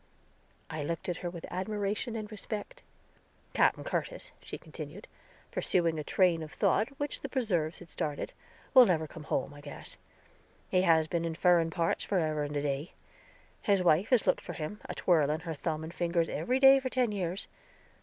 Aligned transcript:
I 0.67 0.83
looked 0.83 1.09
at 1.09 1.17
her 1.17 1.29
with 1.29 1.45
admiration 1.51 2.15
and 2.15 2.31
respect. 2.31 2.81
"Capen 3.53 3.83
Curtis," 3.83 4.31
she 4.41 4.57
continued, 4.57 5.07
pursuing 5.51 5.99
a 5.99 6.03
train 6.03 6.41
of 6.41 6.51
thought 6.51 6.89
which 6.97 7.21
the 7.21 7.29
preserves 7.29 7.77
had 7.77 7.87
started, 7.87 8.33
"will 8.73 8.87
never 8.87 9.05
come 9.05 9.25
home, 9.25 9.53
I 9.53 9.61
guess. 9.61 9.97
He 10.69 10.81
has 10.81 11.07
been 11.07 11.23
in 11.23 11.35
furen 11.35 11.69
parts 11.69 12.03
forever 12.03 12.41
and 12.41 12.57
a 12.57 12.63
day; 12.63 12.93
his 13.61 13.83
wife 13.83 14.09
has 14.09 14.25
looked 14.25 14.41
for 14.41 14.53
him, 14.53 14.79
a 14.89 14.95
twirling 14.95 15.41
her 15.41 15.53
thumb 15.53 15.83
and 15.83 15.93
fingers, 15.93 16.29
every 16.29 16.59
day 16.59 16.79
for 16.79 16.89
ten 16.89 17.11
years. 17.11 17.47